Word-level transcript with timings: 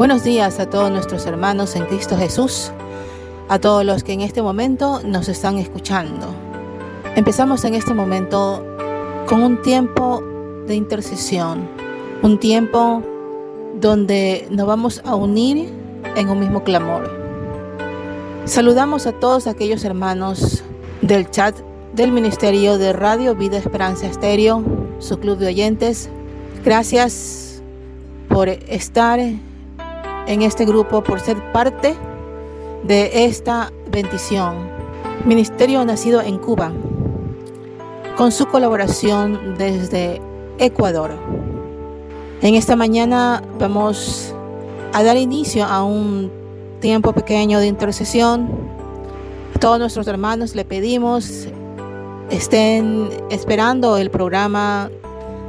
Buenos 0.00 0.24
días 0.24 0.58
a 0.60 0.64
todos 0.64 0.90
nuestros 0.90 1.26
hermanos 1.26 1.76
en 1.76 1.84
Cristo 1.84 2.16
Jesús, 2.16 2.72
a 3.50 3.58
todos 3.58 3.84
los 3.84 4.02
que 4.02 4.14
en 4.14 4.22
este 4.22 4.40
momento 4.40 5.02
nos 5.04 5.28
están 5.28 5.58
escuchando. 5.58 6.34
Empezamos 7.16 7.66
en 7.66 7.74
este 7.74 7.92
momento 7.92 8.64
con 9.28 9.42
un 9.42 9.60
tiempo 9.60 10.24
de 10.66 10.74
intercesión, 10.74 11.68
un 12.22 12.38
tiempo 12.38 13.02
donde 13.78 14.48
nos 14.50 14.66
vamos 14.66 15.02
a 15.04 15.14
unir 15.14 15.68
en 16.16 16.30
un 16.30 16.40
mismo 16.40 16.64
clamor. 16.64 17.02
Saludamos 18.46 19.06
a 19.06 19.12
todos 19.12 19.46
aquellos 19.46 19.84
hermanos 19.84 20.64
del 21.02 21.30
chat 21.30 21.54
del 21.92 22.10
Ministerio 22.10 22.78
de 22.78 22.94
Radio 22.94 23.34
Vida 23.34 23.58
Esperanza 23.58 24.06
Estéreo, 24.06 24.64
su 24.98 25.18
club 25.18 25.36
de 25.36 25.48
oyentes. 25.48 26.08
Gracias 26.64 27.62
por 28.30 28.48
estar 28.48 29.20
en 30.30 30.42
este 30.42 30.64
grupo, 30.64 31.02
por 31.02 31.18
ser 31.18 31.36
parte 31.50 31.96
de 32.84 33.24
esta 33.24 33.72
bendición. 33.90 34.70
Ministerio 35.24 35.84
nacido 35.84 36.22
en 36.22 36.38
Cuba, 36.38 36.70
con 38.16 38.30
su 38.30 38.46
colaboración 38.46 39.56
desde 39.58 40.20
Ecuador. 40.58 41.10
En 42.42 42.54
esta 42.54 42.76
mañana 42.76 43.42
vamos 43.58 44.32
a 44.92 45.02
dar 45.02 45.16
inicio 45.16 45.64
a 45.64 45.82
un 45.82 46.30
tiempo 46.78 47.12
pequeño 47.12 47.58
de 47.58 47.66
intercesión. 47.66 48.48
Todos 49.58 49.80
nuestros 49.80 50.06
hermanos 50.06 50.54
le 50.54 50.64
pedimos 50.64 51.48
estén 52.30 53.10
esperando 53.30 53.96
el 53.96 54.10
programa 54.10 54.92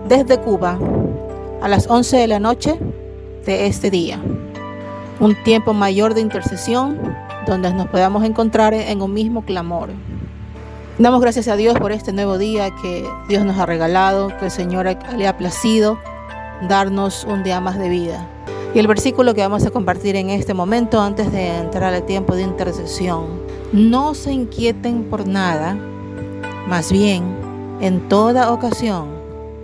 desde 0.10 0.40
Cuba 0.40 0.80
a 1.62 1.68
las 1.68 1.88
11 1.88 2.18
de 2.18 2.28
la 2.28 2.40
noche 2.40 2.80
de 3.46 3.68
este 3.68 3.92
día 3.92 4.20
un 5.22 5.36
tiempo 5.36 5.74
mayor 5.74 6.16
de 6.16 6.22
intercesión 6.22 7.00
donde 7.46 7.72
nos 7.74 7.88
podamos 7.88 8.24
encontrar 8.24 8.74
en 8.74 9.04
un 9.04 9.14
mismo 9.14 9.44
clamor. 9.46 9.90
Damos 10.98 11.22
gracias 11.22 11.48
a 11.48 11.56
Dios 11.56 11.78
por 11.78 11.92
este 11.92 12.12
nuevo 12.12 12.40
día 12.40 12.72
que 12.82 13.08
Dios 13.30 13.46
nos 13.46 13.58
ha 13.60 13.68
regalado, 13.68 14.36
que 14.40 14.46
el 14.46 14.52
Señor 14.52 14.88
le 15.16 15.28
ha 15.28 15.38
placido 15.38 16.00
darnos 16.68 17.24
un 17.24 17.44
día 17.44 17.62
más 17.62 17.78
de 17.78 17.88
vida. 17.88 18.28
Y 18.74 18.80
el 18.80 18.88
versículo 18.88 19.36
que 19.36 19.42
vamos 19.42 19.64
a 19.64 19.70
compartir 19.70 20.16
en 20.16 20.32
este 20.32 20.56
momento 20.56 21.00
antes 21.00 21.32
de 21.32 21.56
entrar 21.56 21.94
al 21.94 22.04
tiempo 22.04 22.36
de 22.36 22.42
intercesión. 22.42 23.42
No 23.72 24.16
se 24.16 24.32
inquieten 24.32 25.04
por 25.04 25.28
nada, 25.28 25.78
más 26.68 26.92
bien, 26.92 27.24
en 27.80 28.10
toda 28.10 28.52
ocasión, 28.52 29.08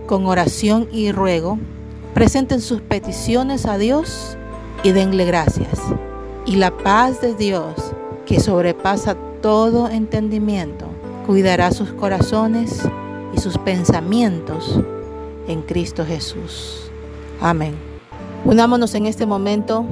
con 0.05 0.27
oración 0.27 0.87
y 0.91 1.11
ruego, 1.11 1.57
presenten 2.13 2.61
sus 2.61 2.81
peticiones 2.81 3.65
a 3.65 3.77
Dios 3.79 4.37
y 4.87 4.93
denle 4.93 5.25
gracias. 5.25 5.81
Y 6.45 6.55
la 6.55 6.71
paz 6.71 7.19
de 7.19 7.33
Dios, 7.33 7.93
que 8.25 8.39
sobrepasa 8.39 9.17
todo 9.41 9.89
entendimiento, 9.89 10.85
cuidará 11.25 11.71
sus 11.71 11.91
corazones 11.91 12.87
y 13.33 13.39
sus 13.41 13.57
pensamientos 13.57 14.79
en 15.49 15.61
Cristo 15.63 16.05
Jesús. 16.05 16.89
Amén. 17.41 17.75
Unámonos 18.45 18.95
en 18.95 19.07
este 19.07 19.25
momento 19.25 19.85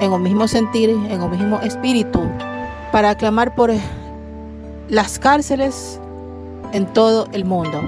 en 0.00 0.10
un 0.10 0.22
mismo 0.22 0.48
sentir, 0.48 0.88
en 0.88 1.20
un 1.20 1.30
mismo 1.30 1.60
espíritu, 1.60 2.22
para 2.90 3.10
aclamar 3.10 3.54
por 3.54 3.70
las 4.88 5.18
cárceles 5.18 6.00
en 6.72 6.86
todo 6.86 7.26
el 7.32 7.44
mundo. 7.44 7.82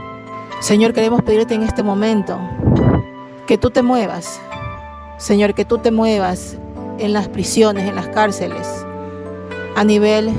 Señor, 0.60 0.92
queremos 0.92 1.22
pedirte 1.22 1.54
en 1.54 1.62
este 1.62 1.82
momento 1.82 2.38
que 3.46 3.56
tú 3.56 3.70
te 3.70 3.82
muevas, 3.82 4.42
Señor, 5.16 5.54
que 5.54 5.64
tú 5.64 5.78
te 5.78 5.90
muevas 5.90 6.56
en 6.98 7.12
las 7.12 7.28
prisiones, 7.28 7.88
en 7.88 7.94
las 7.94 8.08
cárceles, 8.08 8.66
a 9.76 9.84
nivel 9.84 10.30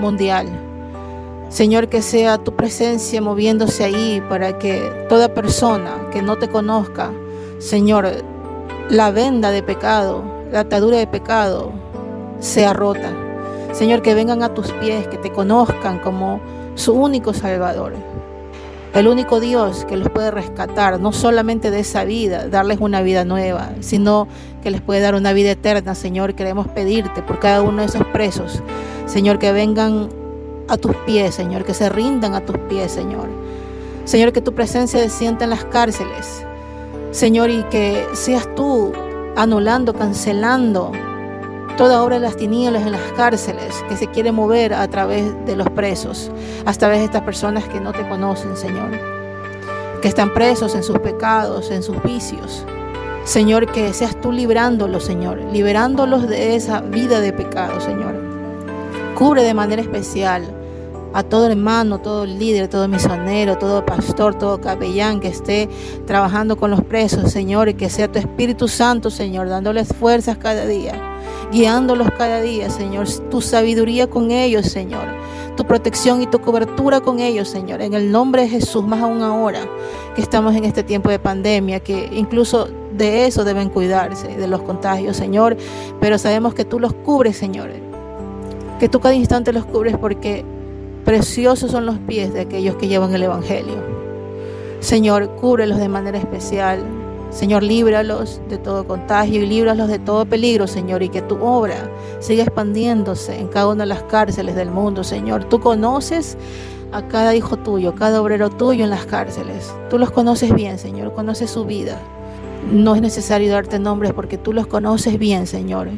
mundial. 0.00 0.48
Señor, 1.50 1.88
que 1.88 2.00
sea 2.00 2.38
tu 2.38 2.56
presencia 2.56 3.20
moviéndose 3.20 3.84
ahí 3.84 4.22
para 4.28 4.58
que 4.58 5.06
toda 5.08 5.34
persona 5.34 6.08
que 6.10 6.22
no 6.22 6.38
te 6.38 6.48
conozca, 6.48 7.12
Señor, 7.58 8.10
la 8.88 9.10
venda 9.10 9.50
de 9.50 9.62
pecado, 9.62 10.24
la 10.50 10.60
atadura 10.60 10.96
de 10.96 11.06
pecado, 11.06 11.70
sea 12.40 12.72
rota. 12.72 13.12
Señor, 13.72 14.00
que 14.00 14.14
vengan 14.14 14.42
a 14.42 14.54
tus 14.54 14.72
pies, 14.72 15.06
que 15.08 15.18
te 15.18 15.30
conozcan 15.30 15.98
como 15.98 16.40
su 16.74 16.94
único 16.94 17.34
Salvador 17.34 18.11
el 18.94 19.08
único 19.08 19.40
Dios 19.40 19.84
que 19.86 19.96
los 19.96 20.10
puede 20.10 20.30
rescatar, 20.30 21.00
no 21.00 21.12
solamente 21.12 21.70
de 21.70 21.80
esa 21.80 22.04
vida, 22.04 22.48
darles 22.48 22.78
una 22.80 23.02
vida 23.02 23.24
nueva, 23.24 23.70
sino 23.80 24.28
que 24.62 24.70
les 24.70 24.80
puede 24.80 25.00
dar 25.00 25.14
una 25.14 25.32
vida 25.32 25.52
eterna, 25.52 25.94
Señor. 25.94 26.34
Queremos 26.34 26.68
pedirte 26.68 27.22
por 27.22 27.38
cada 27.38 27.62
uno 27.62 27.78
de 27.82 27.86
esos 27.86 28.04
presos, 28.06 28.62
Señor, 29.06 29.38
que 29.38 29.52
vengan 29.52 30.10
a 30.68 30.76
tus 30.76 30.94
pies, 31.06 31.34
Señor, 31.34 31.64
que 31.64 31.74
se 31.74 31.88
rindan 31.88 32.34
a 32.34 32.44
tus 32.44 32.58
pies, 32.58 32.92
Señor. 32.92 33.28
Señor, 34.04 34.32
que 34.32 34.40
tu 34.40 34.52
presencia 34.54 35.00
descienda 35.00 35.44
en 35.44 35.50
las 35.50 35.64
cárceles, 35.64 36.44
Señor, 37.12 37.50
y 37.50 37.62
que 37.64 38.04
seas 38.12 38.48
tú 38.54 38.92
anulando, 39.36 39.94
cancelando 39.94 40.92
toda 41.76 42.02
obra 42.02 42.16
de 42.16 42.22
las 42.22 42.36
tinieblas 42.36 42.82
en 42.82 42.92
las 42.92 43.12
cárceles 43.12 43.74
que 43.88 43.96
se 43.96 44.06
quiere 44.08 44.32
mover 44.32 44.74
a 44.74 44.86
través 44.88 45.32
de 45.46 45.56
los 45.56 45.68
presos, 45.70 46.30
a 46.66 46.72
través 46.72 46.98
de 46.98 47.06
estas 47.06 47.22
personas 47.22 47.64
que 47.64 47.80
no 47.80 47.92
te 47.92 48.06
conocen, 48.08 48.56
Señor, 48.56 48.90
que 50.00 50.08
están 50.08 50.34
presos 50.34 50.74
en 50.74 50.82
sus 50.82 50.98
pecados, 50.98 51.70
en 51.70 51.82
sus 51.82 52.02
vicios. 52.02 52.64
Señor, 53.24 53.70
que 53.70 53.92
seas 53.92 54.20
tú 54.20 54.32
librándolos, 54.32 55.04
Señor, 55.04 55.40
liberándolos 55.52 56.28
de 56.28 56.56
esa 56.56 56.80
vida 56.80 57.20
de 57.20 57.32
pecado, 57.32 57.80
Señor. 57.80 58.14
Cubre 59.16 59.42
de 59.42 59.54
manera 59.54 59.80
especial 59.80 60.42
a 61.14 61.22
todo 61.22 61.46
hermano, 61.46 62.00
todo 62.00 62.26
líder, 62.26 62.68
todo 62.68 62.88
misionero, 62.88 63.58
todo 63.58 63.84
pastor, 63.84 64.34
todo 64.34 64.60
capellán 64.60 65.20
que 65.20 65.28
esté 65.28 65.68
trabajando 66.06 66.56
con 66.56 66.70
los 66.70 66.82
presos, 66.82 67.30
Señor, 67.30 67.68
y 67.68 67.74
que 67.74 67.90
sea 67.90 68.10
tu 68.10 68.18
Espíritu 68.18 68.66
Santo, 68.66 69.10
Señor, 69.10 69.48
dándoles 69.48 69.88
fuerzas 69.88 70.38
cada 70.38 70.66
día 70.66 71.11
guiándolos 71.52 72.10
cada 72.16 72.40
día, 72.40 72.70
Señor. 72.70 73.06
Tu 73.30 73.40
sabiduría 73.40 74.08
con 74.08 74.30
ellos, 74.30 74.66
Señor. 74.66 75.04
Tu 75.56 75.64
protección 75.64 76.22
y 76.22 76.26
tu 76.26 76.40
cobertura 76.40 77.00
con 77.00 77.20
ellos, 77.20 77.48
Señor. 77.48 77.82
En 77.82 77.94
el 77.94 78.10
nombre 78.10 78.42
de 78.42 78.48
Jesús, 78.48 78.84
más 78.84 79.02
aún 79.02 79.22
ahora 79.22 79.60
que 80.16 80.22
estamos 80.22 80.56
en 80.56 80.64
este 80.64 80.82
tiempo 80.82 81.10
de 81.10 81.18
pandemia, 81.18 81.80
que 81.80 82.08
incluso 82.12 82.68
de 82.96 83.26
eso 83.26 83.44
deben 83.44 83.68
cuidarse, 83.68 84.28
de 84.28 84.48
los 84.48 84.62
contagios, 84.62 85.16
Señor. 85.16 85.56
Pero 86.00 86.18
sabemos 86.18 86.54
que 86.54 86.64
tú 86.64 86.80
los 86.80 86.94
cubres, 86.94 87.36
Señor. 87.36 87.70
Que 88.80 88.88
tú 88.88 88.98
cada 89.00 89.14
instante 89.14 89.52
los 89.52 89.66
cubres 89.66 89.96
porque 89.96 90.44
preciosos 91.04 91.70
son 91.70 91.84
los 91.84 91.98
pies 91.98 92.32
de 92.32 92.40
aquellos 92.40 92.76
que 92.76 92.88
llevan 92.88 93.14
el 93.14 93.24
Evangelio. 93.24 93.76
Señor, 94.80 95.36
cúbrelos 95.36 95.78
de 95.78 95.88
manera 95.88 96.18
especial. 96.18 96.82
Señor, 97.32 97.62
líbralos 97.62 98.42
de 98.50 98.58
todo 98.58 98.86
contagio 98.86 99.42
y 99.42 99.46
líbralos 99.46 99.88
de 99.88 99.98
todo 99.98 100.26
peligro, 100.26 100.66
Señor, 100.66 101.02
y 101.02 101.08
que 101.08 101.22
tu 101.22 101.42
obra 101.42 101.90
siga 102.20 102.44
expandiéndose 102.44 103.38
en 103.38 103.48
cada 103.48 103.68
una 103.68 103.84
de 103.84 103.88
las 103.88 104.02
cárceles 104.02 104.54
del 104.54 104.70
mundo, 104.70 105.02
Señor. 105.02 105.44
Tú 105.44 105.58
conoces 105.58 106.36
a 106.92 107.08
cada 107.08 107.34
hijo 107.34 107.56
tuyo, 107.56 107.94
cada 107.94 108.20
obrero 108.20 108.50
tuyo 108.50 108.84
en 108.84 108.90
las 108.90 109.06
cárceles. 109.06 109.74
Tú 109.88 109.98
los 109.98 110.10
conoces 110.10 110.54
bien, 110.54 110.78
Señor, 110.78 111.14
conoces 111.14 111.50
su 111.50 111.64
vida. 111.64 111.98
No 112.70 112.94
es 112.94 113.00
necesario 113.00 113.50
darte 113.50 113.78
nombres 113.78 114.12
porque 114.12 114.36
tú 114.36 114.52
los 114.52 114.66
conoces 114.66 115.18
bien, 115.18 115.46
Señor. 115.46 115.88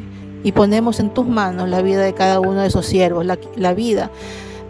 Y 0.41 0.53
ponemos 0.53 1.01
en 1.01 1.09
tus 1.13 1.27
manos 1.27 1.67
la 1.67 1.81
vida 1.81 2.01
de 2.01 2.13
cada 2.13 2.39
uno 2.39 2.61
de 2.61 2.67
esos 2.67 2.85
siervos, 2.85 3.25
la, 3.25 3.37
la 3.57 3.73
vida 3.73 4.09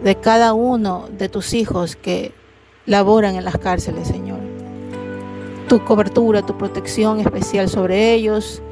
de 0.02 0.16
cada 0.16 0.52
uno 0.52 1.04
de 1.16 1.28
tus 1.28 1.54
hijos 1.54 1.94
que 1.94 2.32
laboran 2.86 3.36
en 3.36 3.44
las 3.44 3.56
cárceles, 3.56 4.08
Señor 4.08 4.25
tu 5.68 5.84
cobertura, 5.84 6.42
tu 6.42 6.56
protección 6.56 7.20
especial 7.20 7.68
sobre 7.68 8.12
ellos 8.12 8.62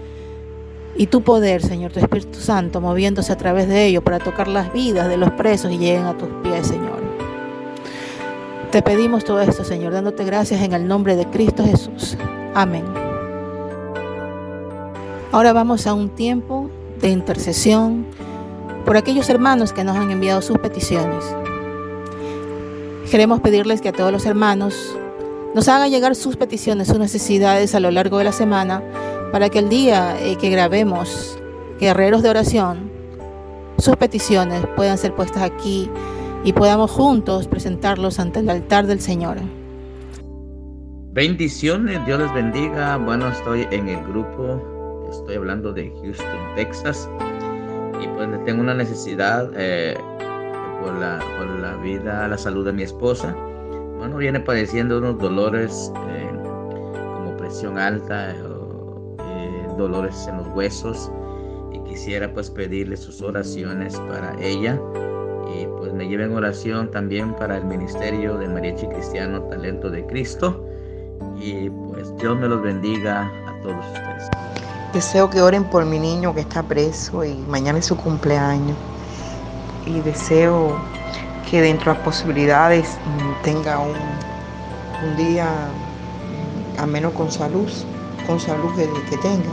y 0.97 1.09
tu 1.09 1.23
poder, 1.23 1.63
Señor, 1.63 1.93
tu 1.93 1.99
Espíritu 1.99 2.39
Santo, 2.39 2.81
moviéndose 2.81 3.33
a 3.33 3.37
través 3.37 3.69
de 3.69 3.87
ellos 3.87 4.03
para 4.03 4.19
tocar 4.19 4.49
las 4.49 4.73
vidas 4.73 5.09
de 5.09 5.17
los 5.17 5.31
presos 5.33 5.73
y 5.73 5.79
lleguen 5.79 6.05
a 6.05 6.17
tus 6.17 6.29
pies, 6.43 6.67
Señor. 6.69 7.03
Te 8.71 8.83
pedimos 8.83 9.25
todo 9.25 9.41
esto, 9.41 9.65
Señor, 9.65 9.93
dándote 9.93 10.25
gracias 10.25 10.63
en 10.63 10.73
el 10.73 10.87
nombre 10.87 11.17
de 11.17 11.27
Cristo 11.27 11.65
Jesús. 11.65 12.17
Amén. 12.55 12.85
Ahora 15.33 15.53
vamos 15.53 15.87
a 15.87 15.95
un 15.95 16.11
tiempo 16.11 16.71
de 17.01 17.09
intercesión 17.09 18.07
por 18.85 18.97
aquellos 18.97 19.29
hermanos 19.29 19.73
que 19.73 19.83
nos 19.83 19.97
han 19.97 20.11
enviado 20.11 20.43
sus 20.43 20.59
peticiones. 20.59 21.25
Queremos 23.11 23.41
pedirles 23.41 23.81
que 23.81 23.89
a 23.89 23.93
todos 23.93 24.13
los 24.13 24.27
hermanos 24.27 24.97
nos 25.55 25.69
hagan 25.69 25.91
llegar 25.91 26.15
sus 26.15 26.37
peticiones, 26.37 26.89
sus 26.89 26.99
necesidades 26.99 27.75
a 27.75 27.81
lo 27.81 27.91
largo 27.91 28.19
de 28.19 28.25
la 28.25 28.33
semana, 28.33 28.83
para 29.33 29.49
que 29.49 29.61
el 29.61 29.69
día 29.69 30.17
eh, 30.21 30.37
que 30.37 30.51
grabemos 30.51 31.39
Guerreros 31.81 32.23
de 32.23 32.31
Oración, 32.31 32.91
sus 33.79 33.97
peticiones 33.97 34.65
puedan 34.77 34.99
ser 34.99 35.15
puestas 35.15 35.43
aquí 35.43 35.91
y 36.45 36.53
podamos 36.53 36.91
juntos 36.91 37.49
presentarlos 37.49 38.19
ante 38.19 38.41
el 38.41 38.51
altar 38.51 38.87
del 38.87 39.01
Señor. 39.01 39.39
Bendiciones, 41.13 42.05
Dios 42.07 42.19
les 42.21 42.33
bendiga. 42.35 42.97
Bueno, 42.97 43.29
estoy 43.29 43.67
en 43.71 43.89
el 43.89 44.05
grupo 44.05 44.75
estoy 45.11 45.37
hablando 45.37 45.73
de 45.73 45.91
Houston, 46.03 46.55
Texas. 46.57 47.09
Y 48.03 48.09
pues 48.09 48.29
tengo 48.45 48.61
una 48.61 48.75
necesidad 48.75 49.51
eh, 49.57 49.97
por, 50.83 50.95
la, 50.95 51.21
por 51.39 51.47
la 51.47 51.77
vida, 51.77 52.27
la 52.29 52.39
salud 52.39 52.65
de 52.65 52.73
mi 52.73 52.83
esposa. 52.83 53.35
Bueno, 54.05 54.19
viene 54.19 54.39
padeciendo 54.39 54.99
unos 54.99 55.19
dolores 55.19 55.91
eh, 56.11 56.31
como 57.15 57.35
presión 57.39 57.79
alta, 57.79 58.33
eh, 58.33 59.67
dolores 59.79 60.27
en 60.29 60.37
los 60.37 60.49
huesos. 60.49 61.11
Y 61.73 61.79
quisiera 61.89 62.31
pues 62.31 62.51
pedirle 62.51 62.99
sus 62.99 63.23
oraciones 63.23 63.99
para 64.01 64.39
ella 64.39 64.79
y 65.57 65.65
pues 65.79 65.95
me 65.95 66.07
lleven 66.07 66.37
oración 66.37 66.91
también 66.91 67.33
para 67.37 67.57
el 67.57 67.65
ministerio 67.65 68.37
del 68.37 68.51
Mariachi 68.51 68.89
Cristiano 68.89 69.41
Talento 69.45 69.89
de 69.89 70.05
Cristo 70.05 70.63
y 71.41 71.71
pues 71.71 72.15
Dios 72.19 72.39
me 72.39 72.47
los 72.47 72.63
bendiga 72.63 73.23
a 73.23 73.59
todos 73.63 73.87
ustedes. 73.87 74.29
Deseo 74.93 75.31
que 75.31 75.41
oren 75.41 75.65
por 75.65 75.87
mi 75.87 75.99
niño 75.99 76.35
que 76.35 76.43
está 76.43 76.63
preso 76.63 77.25
y 77.25 77.33
mañana 77.49 77.79
es 77.79 77.87
su 77.87 77.97
cumpleaños 77.97 78.77
y 79.87 80.01
deseo 80.01 80.79
que 81.55 81.63
dentro 81.63 81.93
de 81.93 81.99
las 81.99 82.05
posibilidades 82.05 82.99
tenga 83.45 83.79
un, 83.79 83.95
día 85.17 85.47
mm, 85.47 86.81
a 86.81 86.85
menos 86.85 87.13
con 87.13 87.31
salud, 87.31 87.71
con 88.27 88.41
salud 88.41 88.75
que, 88.75 88.89
que 89.09 89.17
tenga 89.19 89.53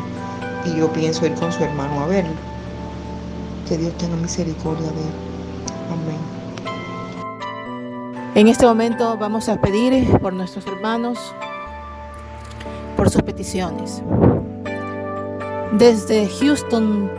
y 0.65 0.79
yo 0.79 0.91
pienso 0.91 1.27
ir 1.27 1.35
con 1.35 1.51
su 1.51 1.63
hermano 1.63 1.99
a 2.01 2.07
verlo. 2.07 2.33
Que 3.69 3.77
Dios 3.77 3.95
tenga 3.99 4.15
misericordia 4.15 4.87
de 4.87 4.99
él. 4.99 5.31
En 8.33 8.47
este 8.47 8.65
momento 8.65 9.15
vamos 9.19 9.47
a 9.47 9.61
pedir 9.61 10.09
por 10.21 10.33
nuestros 10.33 10.65
hermanos, 10.65 11.19
por 12.97 13.11
sus 13.11 13.21
peticiones. 13.21 14.01
Desde 15.73 16.27
Houston, 16.39 17.11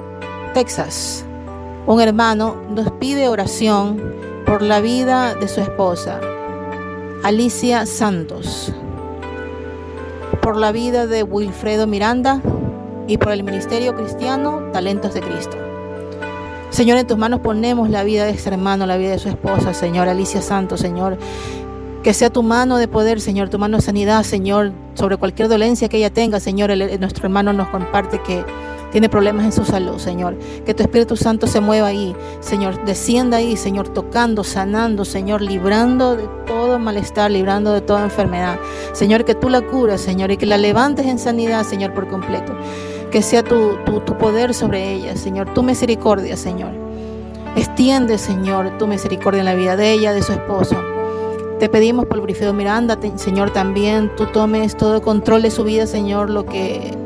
Texas, 0.54 1.24
un 1.86 2.00
hermano 2.00 2.56
nos 2.68 2.90
pide 2.94 3.28
oración 3.28 4.31
por 4.52 4.60
la 4.60 4.82
vida 4.82 5.34
de 5.34 5.48
su 5.48 5.62
esposa, 5.62 6.20
Alicia 7.22 7.86
Santos, 7.86 8.70
por 10.42 10.58
la 10.58 10.72
vida 10.72 11.06
de 11.06 11.22
Wilfredo 11.22 11.86
Miranda 11.86 12.42
y 13.08 13.16
por 13.16 13.32
el 13.32 13.44
Ministerio 13.44 13.96
Cristiano 13.96 14.60
Talentos 14.70 15.14
de 15.14 15.22
Cristo. 15.22 15.56
Señor, 16.68 16.98
en 16.98 17.06
tus 17.06 17.16
manos 17.16 17.40
ponemos 17.40 17.88
la 17.88 18.04
vida 18.04 18.26
de 18.26 18.32
este 18.32 18.50
hermano, 18.50 18.84
la 18.84 18.98
vida 18.98 19.12
de 19.12 19.18
su 19.18 19.30
esposa, 19.30 19.72
Señor, 19.72 20.06
Alicia 20.08 20.42
Santos, 20.42 20.80
Señor. 20.80 21.16
Que 22.02 22.12
sea 22.12 22.28
tu 22.28 22.42
mano 22.42 22.76
de 22.76 22.88
poder, 22.88 23.22
Señor, 23.22 23.48
tu 23.48 23.58
mano 23.58 23.78
de 23.78 23.82
sanidad, 23.82 24.22
Señor, 24.22 24.72
sobre 24.92 25.16
cualquier 25.16 25.48
dolencia 25.48 25.88
que 25.88 25.96
ella 25.96 26.10
tenga, 26.10 26.40
Señor. 26.40 26.76
nuestro 27.00 27.24
hermano 27.24 27.54
nos 27.54 27.68
comparte 27.68 28.20
que 28.20 28.44
tiene 28.92 29.08
problemas 29.08 29.46
en 29.46 29.52
su 29.52 29.64
salud, 29.64 29.98
Señor. 29.98 30.36
Que 30.64 30.74
tu 30.74 30.82
Espíritu 30.82 31.16
Santo 31.16 31.46
se 31.46 31.60
mueva 31.60 31.88
ahí, 31.88 32.14
Señor. 32.40 32.84
Descienda 32.84 33.38
ahí, 33.38 33.56
Señor, 33.56 33.88
tocando, 33.88 34.44
sanando, 34.44 35.04
Señor, 35.04 35.42
librando 35.42 36.14
de 36.16 36.28
todo 36.46 36.78
malestar, 36.78 37.30
librando 37.30 37.72
de 37.72 37.80
toda 37.80 38.04
enfermedad. 38.04 38.58
Señor, 38.92 39.24
que 39.24 39.34
tú 39.34 39.48
la 39.48 39.62
curas, 39.62 40.00
Señor, 40.00 40.30
y 40.30 40.36
que 40.36 40.46
la 40.46 40.58
levantes 40.58 41.06
en 41.06 41.18
sanidad, 41.18 41.64
Señor, 41.64 41.94
por 41.94 42.08
completo 42.08 42.52
que 43.12 43.20
sea 43.20 43.42
tu, 43.42 43.76
poder 44.18 44.54
sobre 44.54 44.94
ella, 44.94 45.16
Señor, 45.16 45.52
tu 45.52 45.62
misericordia, 45.62 46.36
Señor. 46.36 46.72
Extiende, 47.54 48.16
Señor, 48.16 48.78
tu 48.78 48.86
misericordia 48.86 49.40
en 49.40 49.44
la 49.44 49.54
vida 49.54 49.76
de 49.76 49.92
ella, 49.92 50.14
de 50.14 50.22
su 50.22 50.32
esposo. 50.32 50.82
Te 51.60 51.68
pedimos 51.68 52.06
por 52.06 52.20
Brifedo 52.22 52.54
Miranda, 52.54 52.98
Señor, 53.16 53.52
también 53.52 54.10
tú 54.16 54.26
tomes 54.26 54.76
todo 54.76 55.02
control 55.02 55.42
de 55.42 55.50
su 55.50 55.62
vida, 55.62 55.86
Señor, 55.86 56.30
lo 56.30 56.46
que 56.46 56.96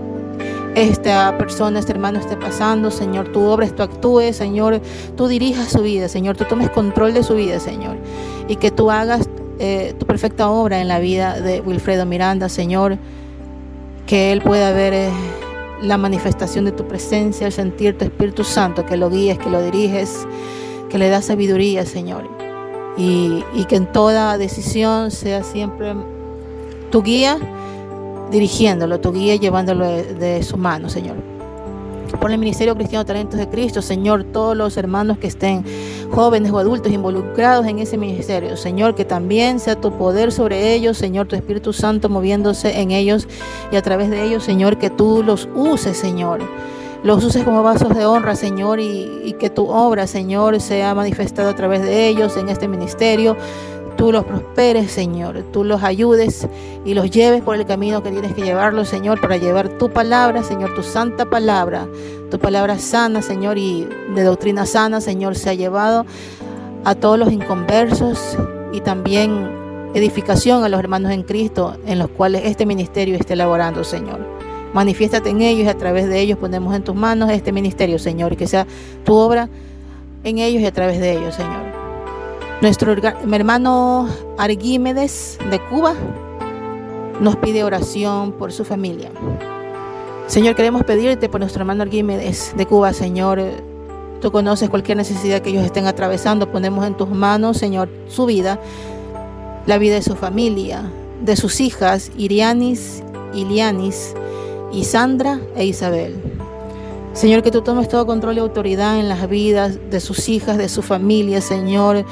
esta 0.77 1.37
persona, 1.39 1.81
este 1.81 1.91
hermano 1.91 2.21
esté 2.21 2.37
pasando, 2.37 2.93
Señor, 2.93 3.33
tú 3.33 3.41
obres, 3.41 3.75
tú 3.75 3.83
actúes, 3.83 4.37
Señor, 4.37 4.81
tú 5.17 5.27
dirijas 5.27 5.73
su 5.73 5.83
vida, 5.83 6.09
Señor, 6.09 6.37
tú 6.37 6.45
tomes 6.45 6.71
control 6.71 7.15
de 7.15 7.25
su 7.25 7.35
vida, 7.35 7.59
Señor, 7.59 7.97
y 8.47 8.57
que 8.57 8.71
tú 8.71 8.91
hagas 8.91 9.29
eh, 9.59 9.95
tu 9.99 10.07
perfecta 10.07 10.49
obra 10.49 10.81
en 10.81 10.87
la 10.87 11.01
vida 11.01 11.41
de 11.41 11.61
Wilfredo 11.63 12.07
Miranda, 12.07 12.49
Señor, 12.49 12.99
que 14.07 14.31
él 14.33 14.41
pueda 14.43 14.73
ver... 14.73 14.95
Eh, 14.95 15.11
la 15.83 15.99
manifestación 15.99 16.65
de 16.65 16.73
tu 16.73 16.87
presencia, 16.87 17.47
el 17.47 17.53
sentir 17.53 17.99
tu 17.99 18.05
Espíritu 18.05 18.45
Santo, 18.45 18.87
que 18.87 18.97
lo 18.97 19.11
guíes, 19.11 19.39
que 19.39 19.51
lo 19.51 19.63
diriges, 19.63 20.27
que 20.89 20.99
le 20.99 21.09
das 21.09 21.27
sabiduría, 21.27 21.85
Señor. 21.85 22.29
Y, 22.97 23.45
que 23.69 23.77
en 23.77 23.93
toda 23.93 24.39
decisión 24.39 25.11
sea 25.11 25.43
siempre 25.43 25.95
tu 26.91 27.03
guía, 27.03 27.39
dirigiéndolo, 28.31 29.01
tu 29.01 29.13
guía 29.13 29.37
llevándolo 29.37 29.87
de 29.87 30.43
su 30.43 30.57
mano, 30.57 30.89
Señor 30.89 31.37
por 32.17 32.31
el 32.31 32.39
Ministerio 32.39 32.75
Cristiano 32.75 33.05
Talentos 33.05 33.39
de 33.39 33.49
Cristo, 33.49 33.83
Señor, 33.83 34.25
todos 34.25 34.57
los 34.57 34.77
hermanos 34.77 35.19
que 35.19 35.27
estén 35.27 35.65
jóvenes 36.11 36.53
o 36.53 36.59
adultos 36.59 36.93
involucrados 36.93 37.67
en 37.67 37.79
ese 37.79 37.97
ministerio, 37.97 38.57
Señor, 38.57 38.95
que 38.95 39.05
también 39.05 39.61
sea 39.61 39.77
tu 39.77 39.93
poder 39.93 40.33
sobre 40.33 40.75
ellos, 40.75 40.97
Señor, 40.97 41.27
tu 41.27 41.37
Espíritu 41.37 41.73
Santo 41.73 42.09
moviéndose 42.09 42.81
en 42.81 42.91
ellos 42.91 43.29
y 43.71 43.77
a 43.77 43.83
través 43.83 44.11
de 44.11 44.25
ellos, 44.25 44.45
Señor, 44.45 44.79
que 44.79 44.91
tú 44.91 45.23
los 45.23 45.49
uses, 45.55 45.97
Señor. 45.97 46.41
Los 47.03 47.23
uses 47.23 47.45
como 47.45 47.63
vasos 47.63 47.95
de 47.95 48.07
honra, 48.07 48.35
Señor, 48.35 48.81
y, 48.81 49.21
y 49.25 49.35
que 49.35 49.51
tu 49.51 49.69
obra, 49.69 50.07
Señor, 50.07 50.61
sea 50.61 50.95
manifestada 50.95 51.51
a 51.51 51.55
través 51.55 51.83
de 51.83 52.09
ellos 52.09 52.37
en 52.37 52.49
este 52.49 52.67
ministerio 52.67 53.37
tú 53.97 54.13
los 54.13 54.25
prosperes, 54.25 54.91
Señor, 54.91 55.43
tú 55.53 55.65
los 55.65 55.83
ayudes 55.83 56.47
y 56.85 56.95
los 56.95 57.11
lleves 57.11 57.43
por 57.43 57.57
el 57.57 57.67
camino 57.67 58.03
que 58.03 58.11
tienes 58.11 58.35
que 58.35 58.43
llevarlos, 58.43 58.89
Señor, 58.89 59.21
para 59.21 59.37
llevar 59.37 59.69
tu 59.71 59.91
palabra, 59.91 60.43
Señor, 60.43 60.75
tu 60.75 60.83
santa 60.83 61.25
palabra, 61.25 61.87
tu 62.31 62.39
palabra 62.39 62.79
sana, 62.79 63.23
Señor, 63.23 63.59
y 63.59 63.89
de 64.15 64.23
doctrina 64.23 64.67
sana, 64.67 65.01
Señor, 65.01 65.37
se 65.37 65.51
ha 65.51 65.55
llevado 65.55 66.07
a 66.85 66.95
todos 66.95 67.19
los 67.19 67.33
inconversos 67.33 68.37
y 68.73 68.81
también 68.81 69.91
edificación 69.95 70.63
a 70.63 70.69
los 70.69 70.79
hermanos 70.79 71.13
en 71.13 71.23
Cristo 71.23 71.77
en 71.87 71.99
los 71.99 72.09
cuales 72.11 72.43
este 72.45 72.67
ministerio 72.67 73.17
esté 73.17 73.33
elaborando, 73.33 73.83
Señor. 73.83 74.21
Manifiéstate 74.73 75.31
en 75.31 75.41
ellos 75.41 75.65
y 75.65 75.69
a 75.69 75.79
través 75.79 76.09
de 76.09 76.21
ellos 76.21 76.39
ponemos 76.39 76.75
en 76.75 76.85
tus 76.85 76.95
manos 76.95 77.31
este 77.31 77.51
ministerio, 77.51 77.99
Señor, 77.99 78.35
y 78.35 78.37
que 78.37 78.47
sea 78.47 78.67
tu 79.05 79.15
obra 79.15 79.49
en 80.23 80.39
ellos 80.39 80.61
y 80.61 80.67
a 80.67 80.73
través 80.73 81.01
de 81.01 81.13
ellos, 81.13 81.35
Señor. 81.35 81.66
Nuestro 82.63 82.93
hermano 82.93 84.09
Arquímedes 84.39 85.39
de 85.51 85.61
Cuba 85.69 85.95
nos 87.21 87.37
pide 87.37 87.65
oración 87.65 88.33
por 88.33 88.51
su 88.51 88.65
familia. 88.65 89.11
Señor, 90.27 90.57
queremos 90.57 90.83
pedirte 90.85 91.29
por 91.29 91.41
nuestro 91.41 91.61
hermano 91.61 91.83
Arquímedes 91.83 92.55
de 92.57 92.65
Cuba, 92.65 92.95
Señor. 92.95 93.43
Tú 94.23 94.33
conoces 94.33 94.71
cualquier 94.71 94.97
necesidad 94.97 95.43
que 95.43 95.51
ellos 95.51 95.65
estén 95.65 95.87
atravesando. 95.87 96.51
Ponemos 96.51 96.87
en 96.87 96.97
tus 96.97 97.11
manos, 97.11 97.59
Señor, 97.59 97.91
su 98.09 98.25
vida, 98.25 98.59
la 99.67 99.77
vida 99.77 99.97
de 99.97 100.03
su 100.03 100.17
familia, 100.17 100.91
de 101.21 101.37
sus 101.37 101.61
hijas, 101.61 102.11
Irianis, 102.17 103.03
Ilianis, 103.35 104.15
y 104.73 104.85
Sandra 104.85 105.41
e 105.57 105.67
Isabel. 105.67 106.17
Señor, 107.13 107.43
que 107.43 107.51
tú 107.51 107.63
tomes 107.63 107.89
todo 107.89 108.07
control 108.07 108.37
y 108.37 108.41
autoridad 108.41 108.99
en 108.99 109.09
las 109.09 109.29
vidas 109.29 109.79
de 109.91 110.01
sus 110.01 110.29
hijas, 110.31 110.57
de 110.57 110.69
su 110.71 110.83
familia, 110.83 111.41
Señor. 111.41 112.05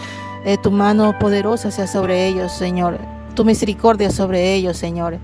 Tu 0.63 0.71
mano 0.71 1.19
poderosa 1.19 1.71
sea 1.71 1.87
sobre 1.87 2.27
ellos, 2.27 2.53
Señor. 2.53 2.99
Tu 3.35 3.45
misericordia 3.45 4.11
sobre 4.11 4.55
ellos, 4.55 4.77
Señor. 4.77 5.19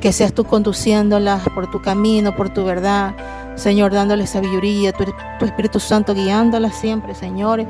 Que 0.00 0.12
seas 0.12 0.32
tú 0.32 0.44
conduciéndolas 0.44 1.48
por 1.54 1.70
tu 1.70 1.80
camino, 1.80 2.36
por 2.36 2.50
tu 2.50 2.64
verdad, 2.64 3.14
Señor, 3.56 3.92
dándoles 3.92 4.30
sabiduría, 4.30 4.92
tu, 4.92 5.04
tu 5.38 5.44
Espíritu 5.44 5.80
Santo 5.80 6.14
guiándolas 6.14 6.74
siempre, 6.76 7.14
Señor. 7.14 7.64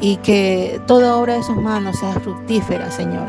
Y 0.00 0.16
que 0.16 0.80
toda 0.86 1.16
obra 1.16 1.34
de 1.34 1.42
sus 1.42 1.56
manos 1.56 1.98
sea 1.98 2.12
fructífera, 2.14 2.90
Señor. 2.90 3.26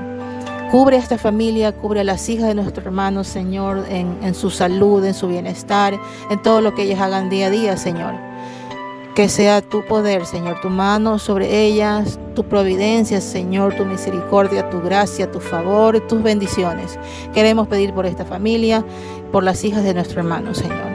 Cubre 0.71 0.97
a 0.97 0.99
esta 0.99 1.17
familia, 1.17 1.71
cubre 1.71 2.01
a 2.01 2.03
las 2.03 2.27
hijas 2.27 2.47
de 2.47 2.55
nuestro 2.55 2.83
hermano, 2.83 3.23
Señor, 3.23 3.85
en, 3.89 4.17
en 4.21 4.35
su 4.35 4.49
salud, 4.49 5.03
en 5.05 5.13
su 5.13 5.29
bienestar, 5.29 5.97
en 6.29 6.41
todo 6.41 6.59
lo 6.59 6.75
que 6.75 6.83
ellas 6.83 6.99
hagan 6.99 7.29
día 7.29 7.47
a 7.47 7.49
día, 7.49 7.77
Señor. 7.77 8.15
Que 9.17 9.29
sea 9.29 9.63
tu 9.63 9.83
poder, 9.83 10.27
Señor, 10.27 10.61
tu 10.61 10.69
mano 10.69 11.17
sobre 11.17 11.65
ellas, 11.65 12.19
tu 12.35 12.43
providencia, 12.43 13.19
Señor, 13.19 13.73
tu 13.73 13.83
misericordia, 13.83 14.69
tu 14.69 14.79
gracia, 14.79 15.31
tu 15.31 15.39
favor, 15.39 15.99
tus 16.01 16.21
bendiciones. 16.21 16.99
Queremos 17.33 17.67
pedir 17.67 17.95
por 17.95 18.05
esta 18.05 18.25
familia, 18.25 18.85
por 19.31 19.43
las 19.43 19.63
hijas 19.63 19.83
de 19.83 19.95
nuestro 19.95 20.19
hermano, 20.19 20.53
Señor. 20.53 20.85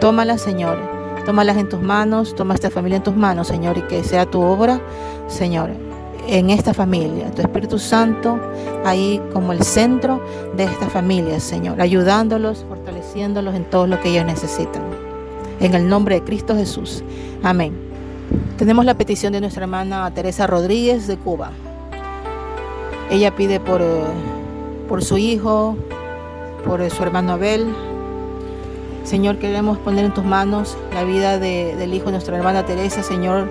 Tómalas, 0.00 0.42
Señor. 0.42 0.80
Tómalas 1.26 1.58
en 1.58 1.68
tus 1.68 1.80
manos, 1.80 2.34
toma 2.34 2.54
esta 2.54 2.70
familia 2.70 2.96
en 2.96 3.04
tus 3.04 3.14
manos, 3.14 3.46
Señor, 3.46 3.78
y 3.78 3.82
que 3.82 4.02
sea 4.02 4.26
tu 4.26 4.42
obra, 4.42 4.80
Señor, 5.28 5.70
en 6.26 6.50
esta 6.50 6.74
familia, 6.74 7.30
tu 7.30 7.42
Espíritu 7.42 7.78
Santo 7.78 8.36
ahí 8.84 9.22
como 9.32 9.52
el 9.52 9.62
centro 9.62 10.20
de 10.56 10.64
esta 10.64 10.88
familia, 10.88 11.38
Señor, 11.38 11.80
ayudándolos, 11.80 12.64
fortaleciéndolos 12.68 13.54
en 13.54 13.64
todo 13.64 13.86
lo 13.86 14.00
que 14.00 14.08
ellos 14.08 14.24
necesitan. 14.24 15.07
En 15.60 15.74
el 15.74 15.88
nombre 15.88 16.16
de 16.16 16.24
Cristo 16.24 16.54
Jesús. 16.54 17.02
Amén. 17.42 17.76
Tenemos 18.56 18.84
la 18.84 18.96
petición 18.96 19.32
de 19.32 19.40
nuestra 19.40 19.64
hermana 19.64 20.12
Teresa 20.14 20.46
Rodríguez 20.46 21.06
de 21.06 21.16
Cuba. 21.16 21.50
Ella 23.10 23.34
pide 23.34 23.58
por, 23.58 23.80
eh, 23.80 24.04
por 24.88 25.02
su 25.02 25.16
hijo, 25.16 25.76
por 26.64 26.88
su 26.90 27.02
hermano 27.02 27.32
Abel. 27.32 27.66
Señor, 29.04 29.38
queremos 29.38 29.78
poner 29.78 30.04
en 30.04 30.12
tus 30.12 30.24
manos 30.24 30.76
la 30.92 31.02
vida 31.02 31.38
del 31.38 31.94
hijo 31.94 32.06
de 32.06 32.12
nuestra 32.12 32.36
hermana 32.36 32.66
Teresa, 32.66 33.02
Señor. 33.02 33.48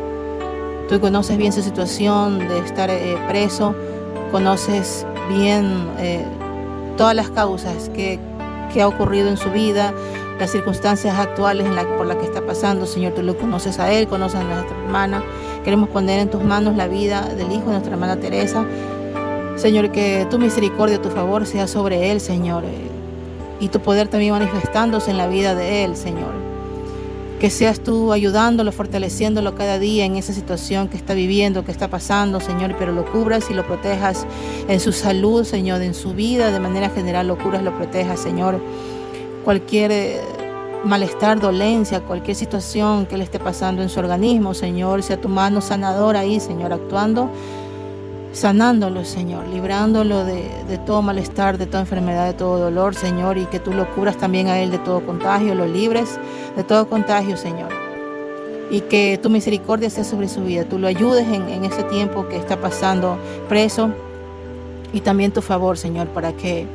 Tú 0.87 0.99
conoces 0.99 1.37
bien 1.37 1.51
su 1.51 1.61
situación 1.63 2.39
de 2.39 2.59
estar 2.59 2.89
eh, 2.89 3.17
preso, 3.27 3.73
conoces 4.31 5.05
bien 5.29 5.89
eh, 5.97 6.23
todas 6.95 7.15
las 7.15 7.29
causas 7.29 7.89
que, 7.89 8.19
que, 8.71 8.81
ha 8.81 8.87
ocurrido 8.87 9.29
en 9.29 9.37
su 9.37 9.49
vida, 9.49 9.93
las 10.39 10.51
circunstancias 10.51 11.17
actuales 11.17 11.65
en 11.65 11.75
la, 11.75 11.83
por 11.97 12.05
las 12.05 12.17
que 12.17 12.25
está 12.25 12.45
pasando. 12.45 12.85
Señor, 12.85 13.13
tú 13.13 13.23
lo 13.23 13.37
conoces 13.37 13.79
a 13.79 13.91
él, 13.91 14.07
conoces 14.07 14.39
a 14.39 14.43
nuestra 14.43 14.77
hermana. 14.83 15.23
Queremos 15.63 15.89
poner 15.89 16.19
en 16.19 16.29
tus 16.29 16.43
manos 16.43 16.75
la 16.75 16.87
vida 16.87 17.21
del 17.21 17.51
hijo 17.51 17.65
de 17.65 17.71
nuestra 17.71 17.93
hermana 17.93 18.17
Teresa. 18.17 18.65
Señor, 19.55 19.91
que 19.91 20.27
tu 20.29 20.37
misericordia, 20.37 21.01
tu 21.01 21.09
favor 21.09 21.45
sea 21.45 21.67
sobre 21.67 22.11
él, 22.11 22.21
Señor 22.21 22.63
y 23.59 23.69
tu 23.69 23.79
poder 23.79 24.07
también 24.07 24.33
manifestándose 24.33 25.11
en 25.11 25.17
la 25.17 25.27
vida 25.27 25.55
de 25.55 25.83
Él, 25.83 25.95
Señor. 25.95 26.31
Que 27.39 27.49
seas 27.51 27.79
tú 27.79 28.13
ayudándolo, 28.13 28.71
fortaleciéndolo 28.71 29.55
cada 29.55 29.77
día 29.77 30.05
en 30.05 30.15
esa 30.15 30.33
situación 30.33 30.87
que 30.87 30.97
está 30.97 31.13
viviendo, 31.13 31.63
que 31.63 31.71
está 31.71 31.87
pasando, 31.87 32.39
Señor, 32.39 32.75
pero 32.79 32.91
lo 32.91 33.05
cubras 33.05 33.49
y 33.51 33.53
lo 33.53 33.65
protejas 33.65 34.25
en 34.67 34.79
su 34.79 34.91
salud, 34.91 35.43
Señor, 35.43 35.81
en 35.81 35.93
su 35.93 36.13
vida, 36.13 36.51
de 36.51 36.59
manera 36.59 36.89
general 36.89 37.27
lo 37.27 37.37
cubras, 37.37 37.61
lo 37.63 37.75
protejas, 37.75 38.19
Señor. 38.19 38.59
Cualquier 39.47 39.93
eh, 39.93 40.19
malestar, 40.83 41.39
dolencia, 41.39 42.01
cualquier 42.01 42.35
situación 42.35 43.05
que 43.05 43.15
le 43.15 43.23
esté 43.23 43.39
pasando 43.39 43.81
en 43.81 43.87
su 43.87 43.97
organismo, 43.97 44.53
Señor, 44.53 45.03
sea 45.03 45.21
tu 45.21 45.29
mano 45.29 45.61
sanadora 45.61 46.19
ahí, 46.19 46.41
Señor, 46.41 46.73
actuando 46.73 47.29
sanándolo, 48.33 49.05
Señor, 49.05 49.47
librándolo 49.47 50.25
de, 50.25 50.49
todo 50.85 51.01
malestar, 51.01 51.57
de 51.57 51.65
toda 51.65 51.79
enfermedad, 51.79 52.25
de 52.25 52.33
todo 52.33 52.57
dolor, 52.59 52.93
Señor, 52.93 53.37
y 53.37 53.45
que 53.45 53.61
tú 53.61 53.71
lo 53.71 53.89
curas 53.95 54.17
también 54.17 54.47
a 54.47 54.59
él 54.59 54.69
de 54.69 54.79
todo 54.79 54.99
contagio, 55.05 55.55
lo 55.55 55.65
libres 55.65 56.19
de 56.57 56.65
todo 56.65 56.89
contagio, 56.89 57.37
Señor. 57.37 57.69
Y 58.69 58.81
que 58.81 59.17
tu 59.23 59.29
misericordia 59.29 59.89
sea 59.89 60.03
sobre 60.03 60.27
su 60.27 60.43
vida, 60.43 60.65
tú 60.65 60.77
lo 60.77 60.89
ayudes 60.89 61.25
en, 61.25 61.47
en 61.47 61.63
ese 61.63 61.83
tiempo 61.83 62.27
que 62.27 62.35
está 62.35 62.59
pasando 62.59 63.17
preso 63.47 63.91
y 64.91 64.99
también 64.99 65.31
tu 65.31 65.41
favor, 65.41 65.77
Señor, 65.77 66.07
para 66.07 66.33
que 66.33 66.67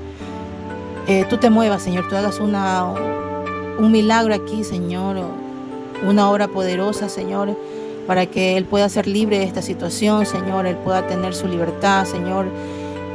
eh, 1.06 1.24
tú 1.28 1.36
te 1.38 1.50
muevas, 1.50 1.82
Señor, 1.82 2.08
tú 2.08 2.16
hagas 2.16 2.40
una, 2.40 2.84
un 3.78 3.90
milagro 3.90 4.34
aquí, 4.34 4.64
Señor, 4.64 5.16
una 6.06 6.30
obra 6.30 6.48
poderosa, 6.48 7.08
Señor 7.08 7.56
para 8.06 8.26
que 8.26 8.56
Él 8.56 8.64
pueda 8.64 8.88
ser 8.88 9.06
libre 9.06 9.38
de 9.38 9.44
esta 9.44 9.62
situación, 9.62 10.26
Señor, 10.26 10.66
Él 10.66 10.76
pueda 10.76 11.06
tener 11.06 11.34
su 11.34 11.48
libertad, 11.48 12.04
Señor, 12.04 12.46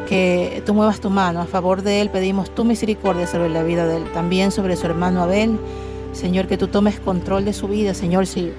que 0.08 0.64
tú 0.66 0.74
muevas 0.74 1.00
tu 1.00 1.10
mano. 1.10 1.42
A 1.42 1.46
favor 1.46 1.82
de 1.82 2.02
Él 2.02 2.10
pedimos 2.10 2.54
tu 2.54 2.64
misericordia 2.64 3.28
sobre 3.28 3.50
la 3.50 3.64
vida 3.64 3.86
de 3.86 3.98
Él, 3.98 4.04
también 4.14 4.52
sobre 4.52 4.76
su 4.76 4.86
hermano 4.86 5.22
Abel. 5.22 5.60
Señor, 6.14 6.48
que 6.48 6.58
tú 6.58 6.68
tomes 6.68 7.00
control 7.00 7.46
de 7.46 7.54
su 7.54 7.68
vida, 7.68 7.94
Señor, 7.94 8.26
si 8.26 8.52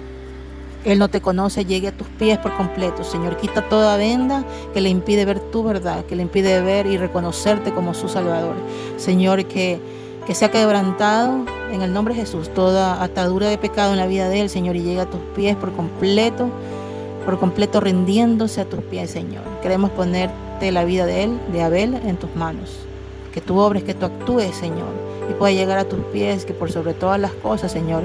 Él 0.84 0.98
no 0.98 1.08
te 1.08 1.20
conoce, 1.20 1.64
llegue 1.64 1.88
a 1.88 1.96
tus 1.96 2.06
pies 2.06 2.38
por 2.38 2.56
completo, 2.56 3.04
Señor. 3.04 3.36
Quita 3.36 3.68
toda 3.68 3.96
venda 3.96 4.44
que 4.72 4.80
le 4.80 4.88
impide 4.88 5.24
ver 5.24 5.40
tu 5.40 5.62
verdad, 5.62 6.04
que 6.04 6.16
le 6.16 6.22
impide 6.22 6.60
ver 6.62 6.86
y 6.86 6.96
reconocerte 6.96 7.72
como 7.72 7.94
su 7.94 8.08
Salvador. 8.08 8.54
Señor, 8.96 9.44
que 9.46 9.80
que 10.28 10.34
sea 10.34 10.50
quebrantado 10.50 11.46
en 11.72 11.80
el 11.80 11.94
nombre 11.94 12.12
de 12.12 12.20
Jesús 12.20 12.52
toda 12.52 13.02
atadura 13.02 13.48
de 13.48 13.56
pecado 13.56 13.92
en 13.92 13.96
la 13.96 14.06
vida 14.06 14.28
de 14.28 14.42
él, 14.42 14.50
Señor, 14.50 14.76
y 14.76 14.82
llegue 14.82 15.00
a 15.00 15.08
tus 15.08 15.22
pies 15.34 15.56
por 15.56 15.72
completo, 15.72 16.50
por 17.24 17.38
completo 17.38 17.80
rindiéndose 17.80 18.60
a 18.60 18.66
tus 18.66 18.80
pies, 18.80 19.10
Señor. 19.10 19.42
Queremos 19.62 19.90
ponerte 19.92 20.70
la 20.70 20.84
vida 20.84 21.06
de 21.06 21.24
él, 21.24 21.40
de 21.50 21.62
Abel, 21.62 21.94
en 21.94 22.18
tus 22.18 22.36
manos. 22.36 22.76
Que 23.32 23.40
tú 23.40 23.58
obres, 23.58 23.84
que 23.84 23.94
tú 23.94 24.04
actúes, 24.04 24.54
Señor, 24.54 24.90
y 25.30 25.32
pueda 25.32 25.54
llegar 25.54 25.78
a 25.78 25.88
tus 25.88 26.00
pies, 26.12 26.44
que 26.44 26.52
por 26.52 26.70
sobre 26.70 26.92
todas 26.92 27.18
las 27.18 27.32
cosas, 27.32 27.72
Señor, 27.72 28.02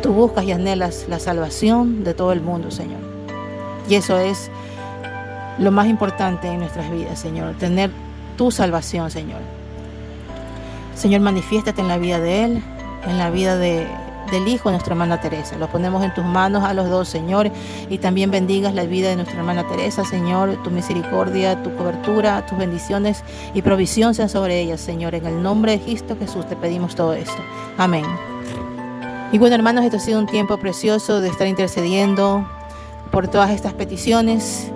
tú 0.00 0.12
buscas 0.12 0.44
y 0.44 0.52
anhelas 0.52 1.06
la 1.08 1.18
salvación 1.18 2.04
de 2.04 2.14
todo 2.14 2.32
el 2.32 2.40
mundo, 2.40 2.70
Señor. 2.70 3.00
Y 3.88 3.94
eso 3.94 4.18
es 4.18 4.50
lo 5.58 5.70
más 5.70 5.86
importante 5.86 6.48
en 6.48 6.60
nuestras 6.60 6.90
vidas, 6.90 7.18
Señor, 7.18 7.54
tener 7.54 7.90
tu 8.36 8.50
salvación, 8.50 9.10
Señor. 9.10 9.40
Señor, 10.94 11.20
manifiéstate 11.20 11.80
en 11.80 11.88
la 11.88 11.98
vida 11.98 12.20
de 12.20 12.44
él, 12.44 12.62
en 13.06 13.18
la 13.18 13.30
vida 13.30 13.56
de, 13.56 13.86
del 14.30 14.48
Hijo 14.48 14.68
de 14.68 14.74
nuestra 14.74 14.92
hermana 14.92 15.20
Teresa. 15.20 15.56
Lo 15.56 15.68
ponemos 15.68 16.04
en 16.04 16.14
tus 16.14 16.24
manos 16.24 16.64
a 16.64 16.74
los 16.74 16.88
dos, 16.88 17.08
Señor, 17.08 17.50
y 17.88 17.98
también 17.98 18.30
bendigas 18.30 18.74
la 18.74 18.84
vida 18.84 19.08
de 19.08 19.16
nuestra 19.16 19.38
hermana 19.38 19.66
Teresa, 19.66 20.04
Señor, 20.04 20.62
tu 20.62 20.70
misericordia, 20.70 21.62
tu 21.62 21.74
cobertura, 21.76 22.44
tus 22.46 22.58
bendiciones 22.58 23.24
y 23.54 23.62
provisión 23.62 24.14
sean 24.14 24.28
sobre 24.28 24.60
ella, 24.60 24.78
Señor. 24.78 25.14
En 25.14 25.26
el 25.26 25.42
nombre 25.42 25.72
de 25.72 25.80
Cristo 25.80 26.16
Jesús 26.18 26.46
te 26.48 26.56
pedimos 26.56 26.94
todo 26.94 27.14
esto. 27.14 27.42
Amén. 27.76 28.29
Y 29.32 29.38
bueno, 29.38 29.54
hermanos, 29.54 29.84
esto 29.84 29.98
ha 29.98 30.00
sido 30.00 30.18
un 30.18 30.26
tiempo 30.26 30.56
precioso 30.56 31.20
de 31.20 31.28
estar 31.28 31.46
intercediendo 31.46 32.44
por 33.12 33.28
todas 33.28 33.50
estas 33.50 33.72
peticiones. 33.74 34.72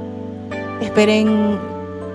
Esperen 0.80 1.58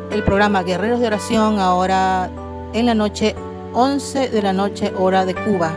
el 0.09 0.23
programa 0.23 0.63
Guerreros 0.63 1.01
de 1.01 1.07
Oración 1.07 1.59
ahora 1.59 2.29
en 2.71 2.85
la 2.85 2.95
noche 2.95 3.35
11 3.73 4.29
de 4.29 4.41
la 4.41 4.53
noche 4.53 4.93
hora 4.97 5.25
de 5.25 5.35
Cuba. 5.35 5.73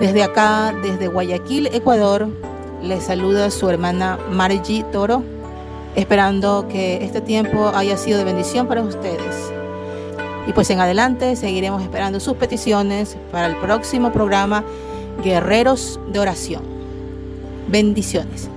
Desde 0.00 0.24
acá, 0.24 0.74
desde 0.82 1.06
Guayaquil, 1.06 1.68
Ecuador, 1.68 2.28
les 2.82 3.04
saluda 3.04 3.48
su 3.52 3.70
hermana 3.70 4.18
Margie 4.32 4.82
Toro, 4.90 5.22
esperando 5.94 6.66
que 6.68 7.04
este 7.04 7.20
tiempo 7.20 7.70
haya 7.72 7.96
sido 7.96 8.18
de 8.18 8.24
bendición 8.24 8.66
para 8.66 8.82
ustedes. 8.82 9.52
Y 10.48 10.52
pues 10.52 10.68
en 10.70 10.80
adelante 10.80 11.36
seguiremos 11.36 11.82
esperando 11.82 12.18
sus 12.18 12.34
peticiones 12.34 13.16
para 13.30 13.46
el 13.46 13.54
próximo 13.56 14.10
programa 14.10 14.64
Guerreros 15.22 15.98
de 16.12 16.18
Oración. 16.18 16.62
Bendiciones. 17.68 18.50